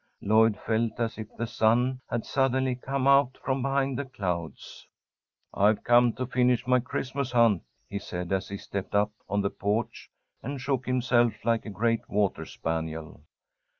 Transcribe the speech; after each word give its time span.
Lloyd 0.19 0.57
felt 0.59 0.99
as 0.99 1.19
if 1.19 1.27
the 1.37 1.45
sun 1.45 2.01
had 2.09 2.25
suddenly 2.25 2.73
come 2.73 3.05
out 3.07 3.37
from 3.45 3.61
behind 3.61 3.99
the 3.99 4.05
clouds. 4.05 4.87
"I've 5.53 5.83
come 5.83 6.13
to 6.13 6.25
finish 6.25 6.65
my 6.65 6.79
Christmas 6.79 7.33
hunt," 7.33 7.61
he 7.87 7.99
said, 7.99 8.31
as 8.31 8.49
he 8.49 8.57
stepped 8.57 8.95
up 8.95 9.11
on 9.29 9.41
the 9.41 9.51
porch 9.51 10.09
and 10.41 10.59
shook 10.59 10.87
himself 10.87 11.45
like 11.45 11.67
a 11.67 11.69
great 11.69 12.09
water 12.09 12.45
spaniel. 12.47 13.21